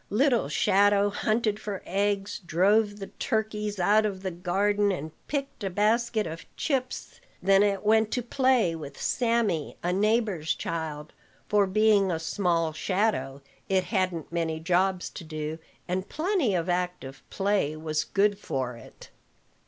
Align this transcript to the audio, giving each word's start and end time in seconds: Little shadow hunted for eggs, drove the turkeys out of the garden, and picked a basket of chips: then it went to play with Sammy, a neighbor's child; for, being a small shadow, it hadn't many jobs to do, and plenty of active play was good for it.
Little 0.09 0.49
shadow 0.49 1.11
hunted 1.11 1.59
for 1.59 1.83
eggs, 1.85 2.39
drove 2.39 2.97
the 2.97 3.11
turkeys 3.19 3.79
out 3.79 4.03
of 4.03 4.23
the 4.23 4.31
garden, 4.31 4.91
and 4.91 5.11
picked 5.27 5.63
a 5.63 5.69
basket 5.69 6.25
of 6.25 6.43
chips: 6.57 7.21
then 7.39 7.61
it 7.61 7.85
went 7.85 8.09
to 8.13 8.23
play 8.23 8.73
with 8.75 8.99
Sammy, 8.99 9.77
a 9.83 9.93
neighbor's 9.93 10.55
child; 10.55 11.13
for, 11.47 11.67
being 11.67 12.09
a 12.11 12.17
small 12.17 12.73
shadow, 12.73 13.43
it 13.69 13.83
hadn't 13.93 14.31
many 14.31 14.59
jobs 14.59 15.07
to 15.11 15.23
do, 15.23 15.59
and 15.87 16.09
plenty 16.09 16.55
of 16.55 16.67
active 16.67 17.21
play 17.29 17.75
was 17.77 18.03
good 18.03 18.39
for 18.39 18.75
it. 18.75 19.11